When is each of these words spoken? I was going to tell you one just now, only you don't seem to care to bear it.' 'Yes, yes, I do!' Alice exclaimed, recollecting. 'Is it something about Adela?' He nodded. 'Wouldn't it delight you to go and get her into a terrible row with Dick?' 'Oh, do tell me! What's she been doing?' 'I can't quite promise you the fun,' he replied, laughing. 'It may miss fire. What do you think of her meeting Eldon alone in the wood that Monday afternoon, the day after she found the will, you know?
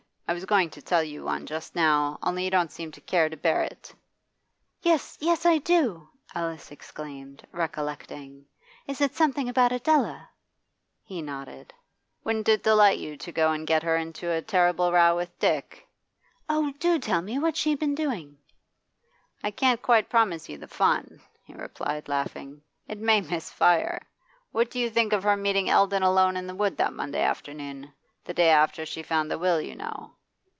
I 0.27 0.33
was 0.33 0.45
going 0.45 0.69
to 0.69 0.81
tell 0.81 1.03
you 1.03 1.25
one 1.25 1.45
just 1.45 1.75
now, 1.75 2.17
only 2.23 2.45
you 2.45 2.51
don't 2.51 2.71
seem 2.71 2.89
to 2.93 3.01
care 3.01 3.27
to 3.27 3.35
bear 3.35 3.63
it.' 3.63 3.93
'Yes, 4.81 5.17
yes, 5.19 5.45
I 5.45 5.57
do!' 5.57 6.07
Alice 6.33 6.71
exclaimed, 6.71 7.45
recollecting. 7.51 8.45
'Is 8.87 9.01
it 9.01 9.13
something 9.13 9.49
about 9.49 9.73
Adela?' 9.73 10.29
He 11.03 11.21
nodded. 11.21 11.73
'Wouldn't 12.23 12.47
it 12.47 12.63
delight 12.63 12.97
you 12.97 13.17
to 13.17 13.31
go 13.33 13.51
and 13.51 13.67
get 13.67 13.83
her 13.83 13.97
into 13.97 14.31
a 14.31 14.41
terrible 14.41 14.93
row 14.93 15.17
with 15.17 15.37
Dick?' 15.37 15.85
'Oh, 16.47 16.71
do 16.79 16.97
tell 16.97 17.21
me! 17.21 17.37
What's 17.37 17.59
she 17.59 17.75
been 17.75 17.93
doing?' 17.93 18.37
'I 19.43 19.51
can't 19.51 19.81
quite 19.81 20.09
promise 20.09 20.47
you 20.47 20.57
the 20.57 20.69
fun,' 20.69 21.21
he 21.43 21.53
replied, 21.53 22.07
laughing. 22.07 22.61
'It 22.87 22.97
may 22.99 23.19
miss 23.19 23.51
fire. 23.51 24.01
What 24.53 24.71
do 24.71 24.79
you 24.79 24.89
think 24.89 25.11
of 25.11 25.23
her 25.23 25.35
meeting 25.35 25.69
Eldon 25.69 26.03
alone 26.03 26.37
in 26.37 26.47
the 26.47 26.55
wood 26.55 26.77
that 26.77 26.93
Monday 26.93 27.21
afternoon, 27.21 27.91
the 28.23 28.33
day 28.33 28.47
after 28.49 28.85
she 28.85 29.03
found 29.03 29.29
the 29.29 29.37
will, 29.37 29.59
you 29.59 29.75
know? 29.75 30.13